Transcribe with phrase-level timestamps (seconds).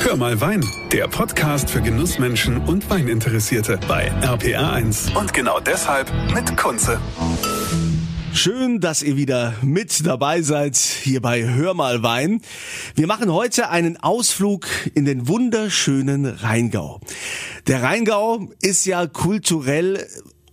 [0.00, 5.14] Hör mal Wein, der Podcast für Genussmenschen und Weininteressierte bei RPR1.
[5.18, 7.00] Und genau deshalb mit Kunze.
[8.32, 12.40] Schön, dass ihr wieder mit dabei seid hier bei Hör mal Wein.
[12.94, 17.00] Wir machen heute einen Ausflug in den wunderschönen Rheingau.
[17.66, 20.06] Der Rheingau ist ja kulturell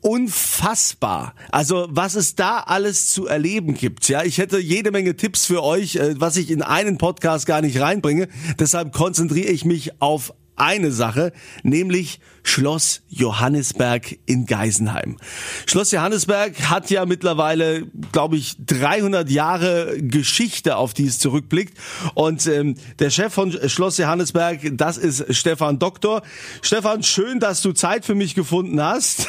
[0.06, 1.34] unfassbar.
[1.52, 4.08] Also was es da alles zu erleben gibt.
[4.08, 7.62] Ja, ich hätte jede Menge Tipps für euch, äh, was ich in einen Podcast gar
[7.62, 8.28] nicht reinbringe.
[8.60, 11.32] Deshalb konzentriere ich mich auf eine Sache,
[11.64, 15.18] nämlich Schloss Johannisberg in Geisenheim.
[15.66, 21.78] Schloss Johannisberg hat ja mittlerweile, glaube ich, 300 Jahre Geschichte, auf die es zurückblickt.
[22.14, 26.22] Und ähm, der Chef von Schloss Johannisberg, das ist Stefan Doktor.
[26.62, 29.28] Stefan, schön, dass du Zeit für mich gefunden hast.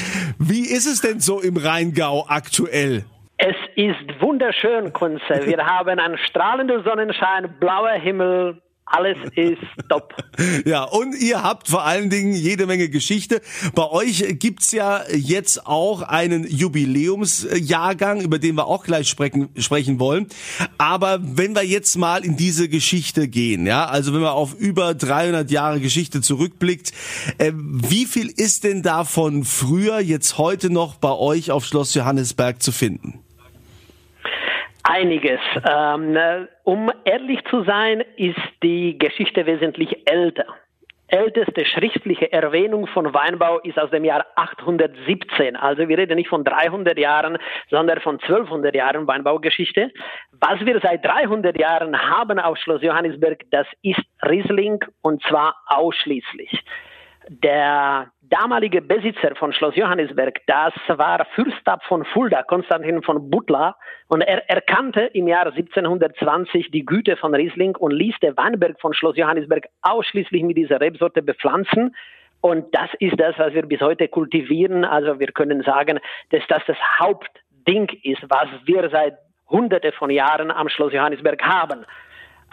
[0.38, 3.04] Wie ist es denn so im Rheingau aktuell?
[3.38, 5.44] Es ist wunderschön, Kunze.
[5.44, 9.58] Wir haben einen strahlenden Sonnenschein, blauer Himmel, alles ist
[9.88, 10.14] top.
[10.64, 13.40] Ja, und ihr habt vor allen Dingen jede Menge Geschichte.
[13.74, 19.98] Bei euch gibt's ja jetzt auch einen Jubiläumsjahrgang, über den wir auch gleich sprechen, sprechen
[19.98, 20.26] wollen.
[20.78, 24.94] Aber wenn wir jetzt mal in diese Geschichte gehen, ja, also wenn man auf über
[24.94, 26.92] 300 Jahre Geschichte zurückblickt,
[27.38, 32.62] äh, wie viel ist denn davon früher jetzt heute noch bei euch auf Schloss Johannesberg
[32.62, 33.25] zu finden?
[34.88, 35.40] Einiges.
[35.68, 40.46] Ähm, ne, um ehrlich zu sein, ist die Geschichte wesentlich älter.
[41.08, 45.54] Älteste schriftliche Erwähnung von Weinbau ist aus dem Jahr 817.
[45.54, 47.38] Also wir reden nicht von 300 Jahren,
[47.70, 49.92] sondern von 1200 Jahren Weinbaugeschichte.
[50.32, 56.60] Was wir seit 300 Jahren haben auf Schloss Johannisberg, das ist Riesling und zwar ausschließlich.
[57.28, 63.74] Der damalige Besitzer von Schloss Johannisberg, das war Fürstab von Fulda, Konstantin von Butler,
[64.06, 68.94] und er erkannte im Jahr 1720 die Güte von Riesling und ließ der Weinberg von
[68.94, 71.96] Schloss Johannisberg ausschließlich mit dieser Rebsorte bepflanzen.
[72.42, 74.84] Und das ist das, was wir bis heute kultivieren.
[74.84, 75.98] Also wir können sagen,
[76.30, 79.18] dass das das Hauptding ist, was wir seit
[79.50, 81.84] Hunderte von Jahren am Schloss Johannisberg haben.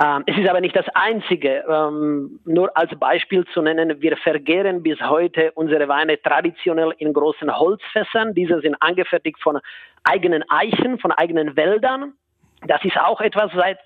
[0.01, 1.63] Ähm, es ist aber nicht das Einzige.
[1.69, 7.55] Ähm, nur als Beispiel zu nennen, wir vergehren bis heute unsere Weine traditionell in großen
[7.55, 8.33] Holzfässern.
[8.33, 9.59] Diese sind angefertigt von
[10.03, 12.13] eigenen Eichen, von eigenen Wäldern.
[12.67, 13.79] Das ist auch etwas seit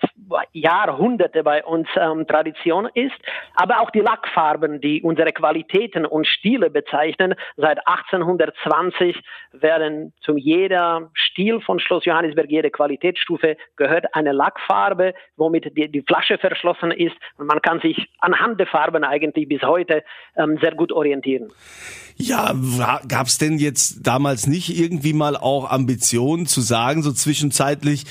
[0.51, 3.15] Jahrhunderte bei uns ähm, Tradition ist.
[3.55, 9.15] Aber auch die Lackfarben, die unsere Qualitäten und Stile bezeichnen, seit 1820
[9.53, 16.01] werden zum jeder Stil von Schloss Johannisberg, jede Qualitätsstufe gehört eine Lackfarbe, womit die, die
[16.01, 17.15] Flasche verschlossen ist.
[17.37, 20.03] Und man kann sich anhand der Farben eigentlich bis heute
[20.35, 21.51] ähm, sehr gut orientieren.
[22.17, 22.53] Ja,
[23.07, 28.05] gab es denn jetzt damals nicht irgendwie mal auch Ambitionen zu sagen, so zwischenzeitlich,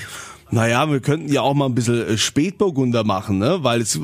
[0.50, 3.58] naja, wir könnten ja auch mal ein bisschen äh, Spätburgunder machen, ne?
[3.62, 4.00] Weil es äh,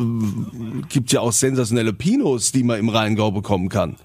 [0.89, 3.97] gibt ja auch sensationelle Pinos, die man im Rheingau bekommen kann.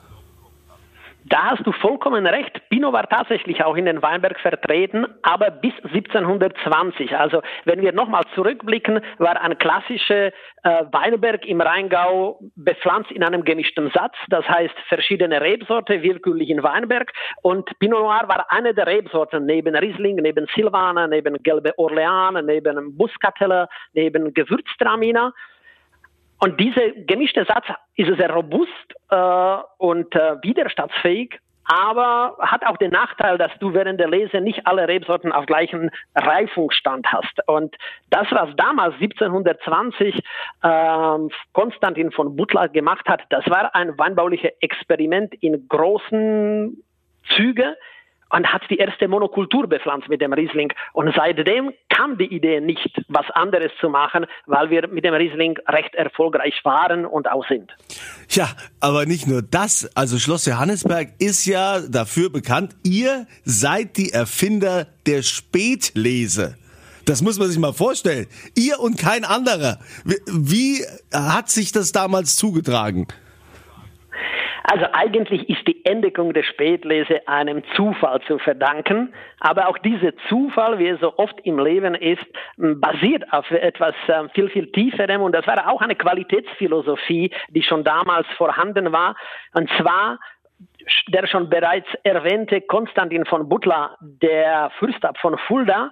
[1.30, 2.62] Da hast du vollkommen recht.
[2.70, 7.18] Pinot war tatsächlich auch in den Weinberg vertreten, aber bis 1720.
[7.18, 10.32] Also wenn wir nochmal zurückblicken, war ein klassischer äh,
[10.64, 14.16] Weinberg im Rheingau bepflanzt in einem gemischten Satz.
[14.30, 17.12] Das heißt verschiedene Rebsorten willkürlich in Weinberg.
[17.42, 22.96] Und Pinot Noir war eine der Rebsorten neben Riesling, neben Silvaner, neben Gelbe Orleans, neben
[22.96, 25.34] Muscatella, neben Gewürztraminer.
[26.40, 27.66] Und dieser gemischte Satz
[27.96, 28.70] ist sehr robust
[29.10, 34.66] äh, und äh, widerstandsfähig, aber hat auch den Nachteil, dass du während der Lese nicht
[34.66, 37.46] alle Rebsorten auf gleichen Reifungsstand hast.
[37.48, 37.76] Und
[38.10, 40.16] das, was damals 1720
[40.62, 41.18] äh,
[41.54, 46.82] Konstantin von Butler gemacht hat, das war ein weinbauliches Experiment in großen
[47.36, 47.76] Zügen
[48.30, 50.74] und hat die erste Monokultur bepflanzt mit dem Riesling.
[50.94, 55.58] Und seitdem kam die Idee nicht, was anderes zu machen, weil wir mit dem Riesling
[55.68, 57.72] recht erfolgreich waren und auch sind.
[58.30, 58.50] Ja,
[58.80, 59.90] aber nicht nur das.
[59.96, 66.58] Also Schloss Johannesberg ist ja dafür bekannt, ihr seid die Erfinder der Spätlese.
[67.06, 68.28] Das muss man sich mal vorstellen.
[68.56, 69.80] Ihr und kein anderer.
[70.28, 70.84] Wie
[71.14, 73.08] hat sich das damals zugetragen?
[74.70, 80.78] Also eigentlich ist die Entdeckung der Spätlese einem Zufall zu verdanken, aber auch dieser Zufall,
[80.78, 82.26] wie es so oft im Leben ist,
[82.58, 85.22] basiert auf etwas ähm, viel, viel tieferem.
[85.22, 89.16] Und das war auch eine Qualitätsphilosophie, die schon damals vorhanden war,
[89.54, 90.20] und zwar
[91.08, 95.92] der schon bereits erwähnte Konstantin von Butler, der Fürstab von Fulda,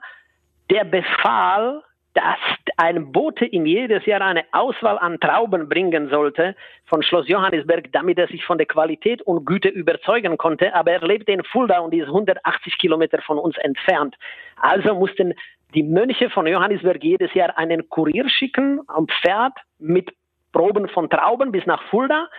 [0.69, 1.81] der befahl,
[2.15, 2.39] dass
[2.77, 8.17] ein Bote ihm jedes Jahr eine Auswahl an Trauben bringen sollte von Schloss Johannisberg, damit
[8.17, 10.73] er sich von der Qualität und Güte überzeugen konnte.
[10.73, 14.15] Aber er lebte in Fulda und ist 180 Kilometer von uns entfernt.
[14.56, 15.33] Also mussten
[15.73, 20.09] die Mönche von Johannisberg jedes Jahr einen Kurier schicken am Pferd mit
[20.53, 22.29] Proben von Trauben bis nach Fulda.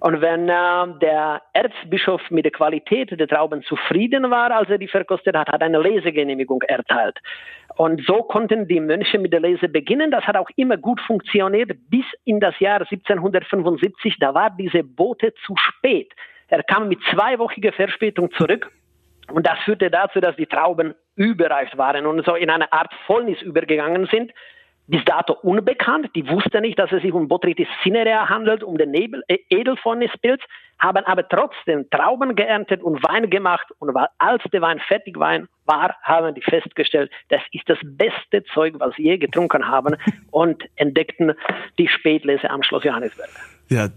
[0.00, 4.88] Und wenn äh, der Erzbischof mit der Qualität der Trauben zufrieden war, als er die
[4.88, 7.18] verkostet hat, hat eine Lesegenehmigung erteilt.
[7.76, 10.10] Und so konnten die Mönche mit der Lese beginnen.
[10.10, 14.16] Das hat auch immer gut funktioniert bis in das Jahr 1775.
[14.18, 16.12] Da war diese Bote zu spät.
[16.48, 18.70] Er kam mit zweiwöchiger Verspätung zurück.
[19.30, 23.42] Und das führte dazu, dass die Trauben überreift waren und so in eine Art Fäulnis
[23.42, 24.32] übergegangen sind
[24.86, 26.10] bis dato unbekannt.
[26.14, 30.42] Die wussten nicht, dass es sich um Botrytis cinerea handelt, um den Nebel, äh, Edelfäulnispilz,
[30.78, 33.66] haben aber trotzdem Trauben geerntet und Wein gemacht.
[33.78, 38.94] Und als der Wein fertig war, haben die festgestellt, das ist das beste Zeug, was
[38.96, 39.96] sie je getrunken haben
[40.30, 41.32] und entdeckten
[41.78, 43.30] die Spätlese am Schloss Johannesberg.
[43.68, 43.88] Ja,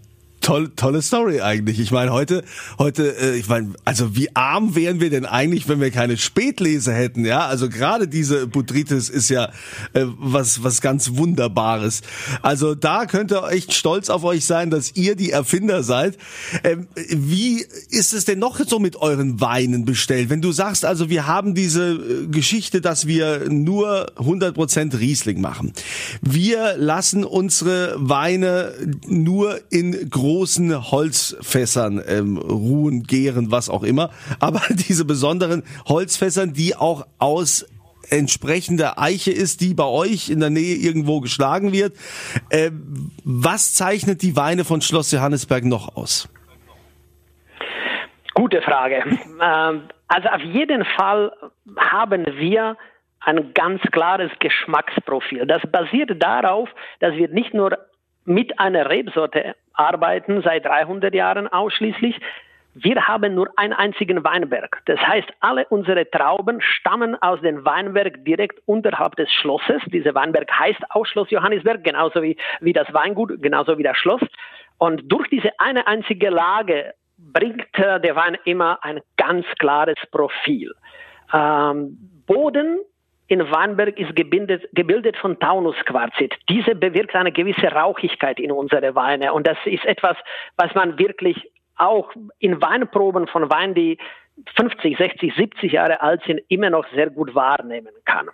[0.41, 1.80] toll, tolle Story eigentlich.
[1.80, 2.44] Ich meine, heute,
[2.77, 6.94] heute, äh, ich meine, also wie arm wären wir denn eigentlich, wenn wir keine Spätlese
[6.94, 7.45] hätten, ja?
[7.45, 9.45] Also gerade diese Botrytis ist ja
[9.94, 12.01] äh, was, was ganz Wunderbares.
[12.41, 16.18] Also da könnt ihr echt stolz auf euch sein, dass ihr die Erfinder seid.
[16.63, 20.30] Ähm, wie ist es denn noch so mit euren Weinen bestellt?
[20.30, 25.74] Wenn du sagst, also wir haben diese äh, Geschichte, dass wir nur 100% Riesling machen.
[26.21, 28.74] Wir lassen unsere Weine
[29.07, 34.11] nur in großen großen Holzfässern ähm, ruhen, gären, was auch immer.
[34.39, 37.67] Aber diese besonderen Holzfässern, die auch aus
[38.11, 41.93] entsprechender Eiche ist, die bei euch in der Nähe irgendwo geschlagen wird.
[42.51, 42.69] Äh,
[43.23, 46.29] was zeichnet die Weine von Schloss Johannesberg noch aus?
[48.35, 49.03] Gute Frage.
[49.41, 51.31] Ähm, also auf jeden Fall
[51.75, 52.77] haben wir
[53.21, 55.47] ein ganz klares Geschmacksprofil.
[55.47, 57.77] Das basiert darauf, dass wir nicht nur
[58.29, 62.19] mit einer Rebsorte arbeiten seit 300 Jahren ausschließlich.
[62.75, 64.81] Wir haben nur einen einzigen Weinberg.
[64.85, 69.81] Das heißt, alle unsere Trauben stammen aus dem Weinberg direkt unterhalb des Schlosses.
[69.87, 74.21] Dieser Weinberg heißt auch Schloss Johannisberg, genauso wie, wie das Weingut, genauso wie das Schloss.
[74.77, 80.71] Und durch diese eine einzige Lage bringt äh, der Wein immer ein ganz klares Profil.
[81.33, 81.97] Ähm,
[82.27, 82.79] Boden
[83.29, 86.33] in Weinberg ist gebildet, gebildet von Taunusquarzit.
[86.49, 89.33] Diese bewirkt eine gewisse Rauchigkeit in unsere Weine.
[89.33, 90.17] Und das ist etwas,
[90.57, 93.99] was man wirklich auch in Weinproben von Weinen, die
[94.55, 98.29] 50, 60, 70 Jahre alt sind, immer noch sehr gut wahrnehmen kann.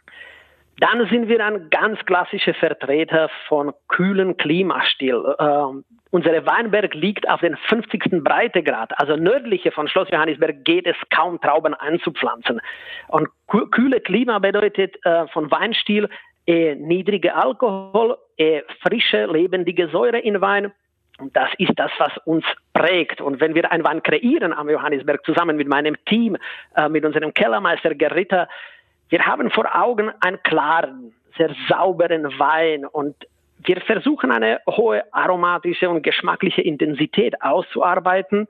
[0.79, 5.23] Dann sind wir ein ganz klassischer Vertreter von kühlen Klimastil.
[5.39, 5.81] Äh,
[6.15, 8.23] Unsere Weinberg liegt auf den 50.
[8.23, 12.61] Breitegrad, also nördliche von Schloss Johannisberg geht es kaum Trauben anzupflanzen.
[13.09, 16.07] Und kühle Klima bedeutet äh, von Weinstil
[16.47, 20.71] äh, niedrige Alkohol, äh, frische, lebendige Säure in Wein.
[21.19, 23.19] Und das ist das, was uns prägt.
[23.19, 26.37] Und wenn wir einen Wein kreieren am Johannisberg zusammen mit meinem Team,
[26.77, 28.47] äh, mit unserem Kellermeister Gerritta,
[29.15, 33.15] wir haben vor Augen einen klaren, sehr sauberen Wein und
[33.59, 38.49] wir versuchen eine hohe aromatische und geschmackliche Intensität auszuarbeiten.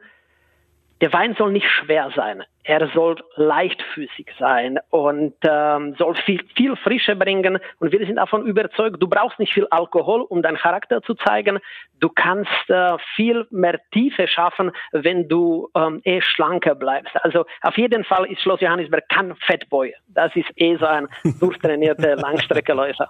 [1.01, 6.75] Der Wein soll nicht schwer sein er soll leichtfüßig sein und ähm, soll viel, viel
[6.75, 7.59] Frische bringen.
[7.79, 11.59] Und wir sind davon überzeugt, du brauchst nicht viel Alkohol, um deinen Charakter zu zeigen.
[11.99, 17.15] Du kannst äh, viel mehr Tiefe schaffen, wenn du ähm, eh schlanker bleibst.
[17.21, 19.93] Also auf jeden Fall ist Schloss Johannisberg kein Fettboy.
[20.07, 21.07] Das ist eh so ein
[21.39, 23.09] durchtrainierter Langstreckeläufer.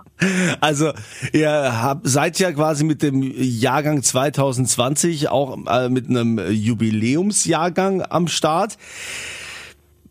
[0.60, 0.92] Also
[1.32, 8.28] ihr habt, seid ja quasi mit dem Jahrgang 2020 auch äh, mit einem Jubiläumsjahrgang am
[8.28, 8.78] Start.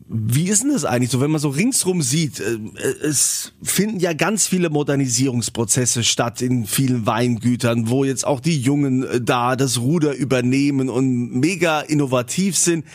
[0.07, 2.39] Wie ist denn das eigentlich so, wenn man so ringsrum sieht?
[2.39, 2.59] Äh,
[3.03, 9.03] es finden ja ganz viele Modernisierungsprozesse statt in vielen Weingütern, wo jetzt auch die Jungen
[9.03, 12.85] äh, da das Ruder übernehmen und mega innovativ sind.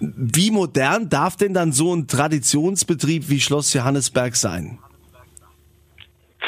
[0.00, 4.78] Wie modern darf denn dann so ein Traditionsbetrieb wie Schloss Johannesberg sein?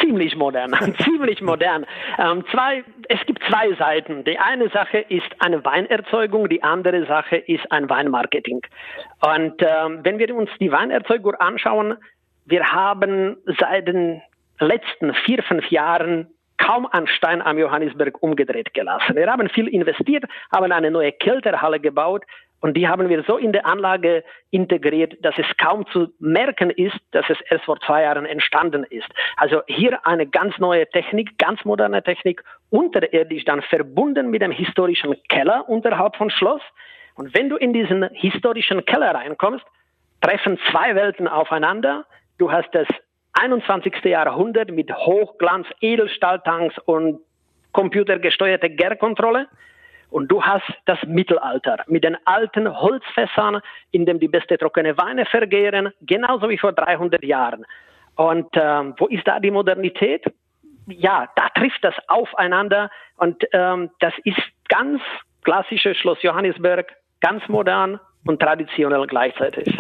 [0.09, 0.73] Ziemlich modern,
[1.05, 1.87] ziemlich modern.
[2.19, 4.25] Ähm, zwei, es gibt zwei Seiten.
[4.25, 8.63] Die eine Sache ist eine Weinerzeugung, die andere Sache ist ein Weinmarketing.
[9.21, 11.97] Und ähm, wenn wir uns die Weinerzeugung anschauen,
[12.47, 14.23] wir haben seit den
[14.61, 19.15] letzten vier, fünf Jahren kaum einen Stein am Johannisberg umgedreht gelassen.
[19.15, 22.25] Wir haben viel investiert, haben eine neue Kälterhalle gebaut,
[22.61, 26.97] und die haben wir so in der Anlage integriert, dass es kaum zu merken ist,
[27.13, 29.09] dass es erst vor zwei Jahren entstanden ist.
[29.37, 35.15] Also hier eine ganz neue Technik, ganz moderne Technik, unterirdisch dann verbunden mit dem historischen
[35.29, 36.63] Keller unterhalb von Schloss.
[37.15, 39.65] Und wenn du in diesen historischen Keller reinkommst,
[40.21, 42.07] treffen zwei Welten aufeinander.
[42.39, 42.89] Du hast das
[43.35, 44.05] 21.
[44.05, 47.21] Jahrhundert mit Hochglanz, Edelstahltanks und
[47.73, 49.47] computergesteuerte Gärkontrolle.
[50.11, 53.61] Und du hast das Mittelalter mit den alten Holzfässern,
[53.91, 57.67] in dem die beste trockene Weine vergehren, genauso wie vor 300 Jahren.
[58.17, 60.25] Und ähm, wo ist da die Modernität?
[60.91, 64.39] ja, da trifft das aufeinander und ähm, das ist
[64.69, 65.01] ganz
[65.45, 66.87] klassisches Schloss Johannisberg,
[67.21, 69.77] ganz modern und traditionell gleichzeitig.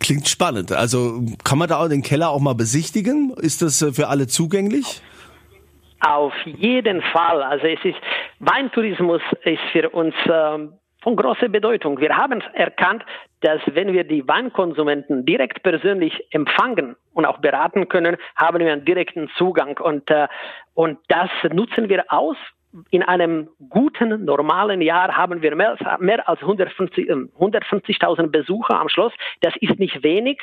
[0.00, 0.72] Klingt spannend.
[0.72, 3.34] Also kann man da den Keller auch mal besichtigen?
[3.36, 5.02] Ist das äh, für alle zugänglich?
[6.00, 7.42] Auf jeden Fall.
[7.42, 7.98] Also es ist
[8.38, 12.00] Weintourismus ist für uns ähm, von großer Bedeutung.
[12.00, 13.04] Wir haben erkannt,
[13.40, 18.84] dass wenn wir die Weinkonsumenten direkt persönlich empfangen und auch beraten können, haben wir einen
[18.84, 20.28] direkten Zugang und äh,
[20.74, 22.36] und das nutzen wir aus
[22.90, 28.88] in einem guten, normalen Jahr haben wir mehr, mehr als 150.000 150 ähm, Besucher am
[28.88, 29.12] Schloss.
[29.40, 30.42] Das ist nicht wenig.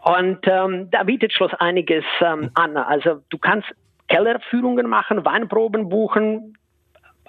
[0.00, 2.76] Und ähm, da bietet Schloss einiges ähm, an.
[2.76, 3.68] Also du kannst
[4.10, 6.58] Kellerführungen machen, Weinproben buchen,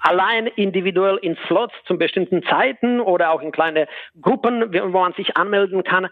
[0.01, 3.88] allein individuell in Slots zu bestimmten Zeiten oder auch in kleine
[4.19, 6.07] Gruppen, wo man sich anmelden kann.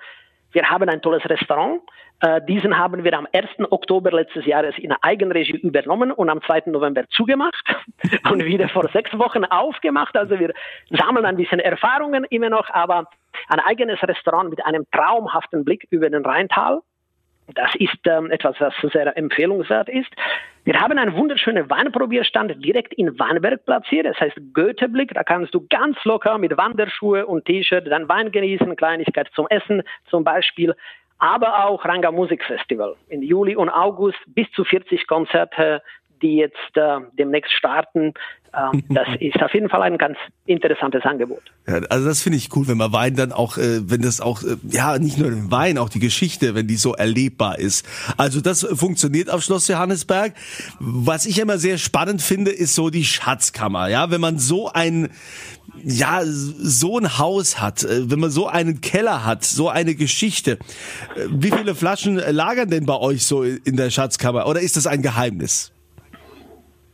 [0.52, 1.82] Wir haben ein tolles Restaurant.
[2.22, 3.72] Äh, diesen haben wir am 1.
[3.72, 6.64] Oktober letztes Jahres in Eigenregie übernommen und am 2.
[6.68, 7.64] November zugemacht
[8.32, 10.16] und wieder vor sechs Wochen aufgemacht.
[10.18, 10.54] Also wir
[10.90, 13.10] sammeln ein bisschen Erfahrungen immer noch, aber
[13.48, 16.82] ein eigenes Restaurant mit einem traumhaften Blick über den Rheintal.
[17.56, 20.10] Das ist ähm, etwas, was sehr empfehlenswert ist.
[20.66, 24.06] Wir haben einen wunderschönen Weinprobierstand direkt in Weinberg platziert.
[24.06, 25.14] Das heißt Goetheblick.
[25.14, 29.84] Da kannst du ganz locker mit Wanderschuhe und T-Shirt dann Wein genießen, Kleinigkeit zum Essen
[30.10, 30.76] zum Beispiel.
[31.18, 32.96] Aber auch Ranga Musikfestival.
[33.10, 35.82] In Juli und August bis zu 40 Konzerte
[36.22, 38.14] die jetzt äh, demnächst starten.
[38.54, 41.42] Ähm, das ist auf jeden Fall ein ganz interessantes Angebot.
[41.68, 44.44] Ja, also das finde ich cool, wenn man Wein dann auch, äh, wenn das auch,
[44.44, 47.86] äh, ja, nicht nur den Wein, auch die Geschichte, wenn die so erlebbar ist.
[48.18, 50.34] Also das funktioniert auf Schloss Johannesberg.
[50.80, 53.88] Was ich immer sehr spannend finde, ist so die Schatzkammer.
[53.88, 55.10] Ja, wenn man so ein,
[55.84, 60.54] ja, so ein Haus hat, äh, wenn man so einen Keller hat, so eine Geschichte.
[61.16, 64.48] Äh, wie viele Flaschen lagern denn bei euch so in der Schatzkammer?
[64.48, 65.72] Oder ist das ein Geheimnis?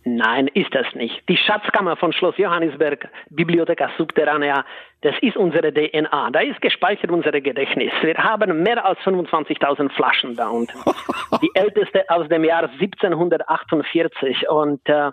[0.07, 1.27] Nein, ist das nicht.
[1.27, 4.63] Die Schatzkammer von Schloss Johannisberg, Bibliotheca Subterranea,
[5.01, 6.29] das ist unsere DNA.
[6.31, 7.91] Da ist gespeichert unser Gedächtnis.
[8.01, 10.77] Wir haben mehr als 25.000 Flaschen da unten.
[11.41, 15.11] Die älteste aus dem Jahr 1748 und äh,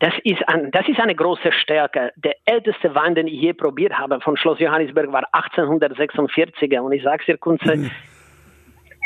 [0.00, 2.12] das ist, ein, das ist eine große Stärke.
[2.16, 6.80] Der älteste Wein, den ich je probiert habe von Schloss Johannisberg, war 1846er.
[6.80, 7.90] Und ich sage dir, Kunze, mhm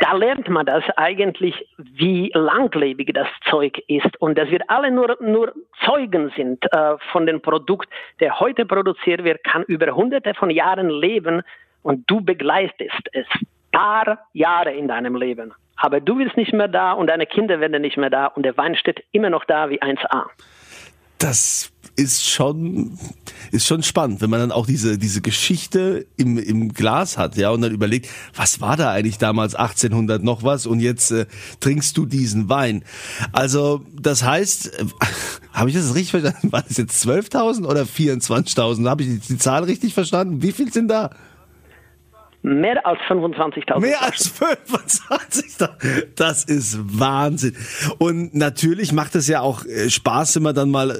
[0.00, 5.16] da lernt man das eigentlich, wie langlebig das Zeug ist und dass wir alle nur,
[5.20, 5.52] nur
[5.84, 7.88] Zeugen sind äh, von dem Produkt,
[8.20, 11.42] der heute produziert wird, kann über hunderte von Jahren leben
[11.82, 13.26] und du begleitest es
[13.72, 15.52] paar Jahre in deinem Leben.
[15.76, 18.56] Aber du bist nicht mehr da und deine Kinder werden nicht mehr da und der
[18.56, 20.24] Wein steht immer noch da wie 1A.
[21.18, 22.98] Das ist schon,
[23.52, 27.50] ist schon spannend, wenn man dann auch diese, diese Geschichte im, im Glas hat, ja,
[27.50, 31.26] und dann überlegt, was war da eigentlich damals 1800 noch was und jetzt äh,
[31.60, 32.84] trinkst du diesen Wein.
[33.32, 34.84] Also, das heißt, äh,
[35.52, 36.52] habe ich das richtig verstanden?
[36.52, 38.88] War das jetzt 12.000 oder 24.000?
[38.88, 40.42] Habe ich die, die Zahl richtig verstanden?
[40.42, 41.10] Wie viel sind da?
[42.46, 43.80] Mehr als 25.000.
[43.80, 46.06] Mehr als 25.000.
[46.14, 47.56] Das ist Wahnsinn.
[47.98, 50.94] Und natürlich macht es ja auch äh, Spaß, wenn man dann mal äh,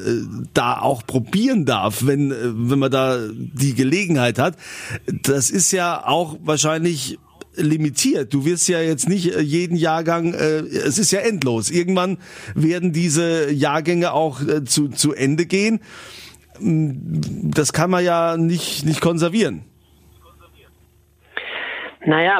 [0.55, 4.57] da auch probieren darf, wenn, äh, wenn man da die Gelegenheit hat.
[5.07, 7.17] Das ist ja auch wahrscheinlich
[7.55, 8.35] limitiert.
[8.35, 11.71] Du wirst ja jetzt nicht jeden Jahrgang, äh, es ist ja endlos.
[11.71, 12.19] Irgendwann
[12.57, 15.79] werden diese Jahrgänge auch äh, zu, zu Ende gehen.
[16.59, 19.62] Das kann man ja nicht, nicht konservieren.
[22.06, 22.38] Naja,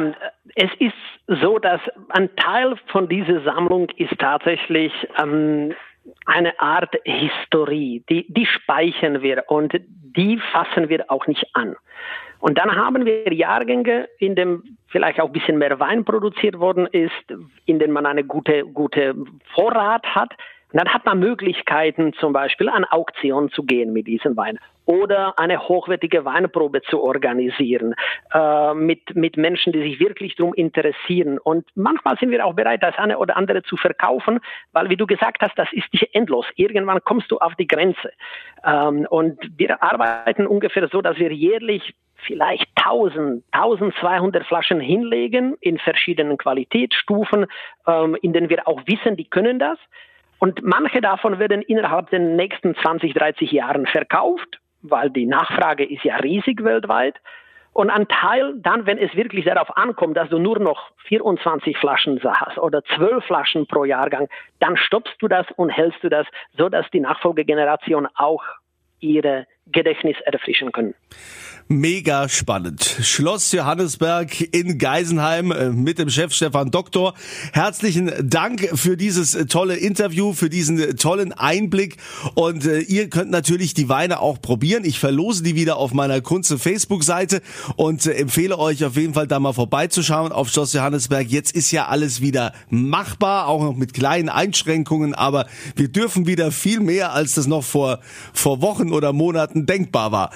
[0.55, 0.95] es ist
[1.43, 1.81] so, dass
[2.11, 5.75] ein Teil von dieser Sammlung ist tatsächlich ähm,
[6.25, 8.05] eine Art Historie.
[8.09, 11.75] Die, die speichern wir und die fassen wir auch nicht an.
[12.39, 16.87] Und dann haben wir Jahrgänge, in dem vielleicht auch ein bisschen mehr Wein produziert worden
[16.87, 17.11] ist,
[17.65, 19.17] in denen man eine gute, gute
[19.53, 20.33] Vorrat hat.
[20.77, 25.39] Und dann hat man Möglichkeiten, zum Beispiel an Auktionen zu gehen mit diesem Wein oder
[25.39, 27.95] eine hochwertige Weinprobe zu organisieren
[28.35, 31.39] äh, mit, mit Menschen, die sich wirklich darum interessieren.
[31.39, 34.39] Und manchmal sind wir auch bereit, das eine oder andere zu verkaufen,
[34.73, 36.45] weil, wie du gesagt hast, das ist nicht endlos.
[36.57, 38.13] Irgendwann kommst du auf die Grenze.
[38.63, 45.79] Ähm, und wir arbeiten ungefähr so, dass wir jährlich vielleicht 1000, 1200 Flaschen hinlegen in
[45.79, 47.47] verschiedenen Qualitätsstufen,
[47.87, 49.79] ähm, in denen wir auch wissen, die können das.
[50.39, 56.05] Und manche davon werden innerhalb der nächsten 20, 30 Jahren verkauft, weil die Nachfrage ist
[56.05, 57.17] ja riesig weltweit.
[57.73, 62.19] Und ein Teil dann, wenn es wirklich darauf ankommt, dass du nur noch 24 Flaschen
[62.23, 64.29] hast oder 12 Flaschen pro Jahrgang,
[64.61, 66.27] dann stoppst du das und hältst du das,
[66.57, 68.43] so dass die Nachfolgegeneration auch
[69.01, 70.95] ihre Gedächtnis erfrischen können.
[71.69, 72.85] Mega spannend.
[73.03, 77.15] Schloss Johannesberg in Geisenheim äh, mit dem Chef Stefan Doktor.
[77.53, 81.97] Herzlichen Dank für dieses tolle Interview, für diesen tollen Einblick.
[82.37, 84.85] Und äh, ihr könnt natürlich die Weine auch probieren.
[84.85, 87.43] Ich verlose die wieder auf meiner Kunze Facebook-Seite
[87.75, 91.27] und äh, empfehle euch auf jeden Fall da mal vorbeizuschauen auf Schloss Johannesberg.
[91.27, 96.53] Jetzt ist ja alles wieder machbar, auch noch mit kleinen Einschränkungen, aber wir dürfen wieder
[96.53, 97.99] viel mehr, als das noch vor,
[98.33, 100.31] vor Wochen oder Monaten denkbar war.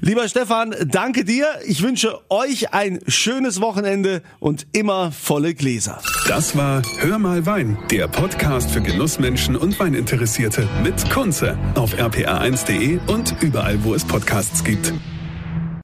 [0.00, 1.46] Lieber Stefan, danke dir.
[1.66, 6.00] Ich wünsche euch ein schönes Wochenende und immer volle Gläser.
[6.26, 12.98] Das war Hör mal Wein, der Podcast für Genussmenschen und Weininteressierte mit Kunze auf rpa1.de
[13.06, 14.92] und überall, wo es Podcasts gibt.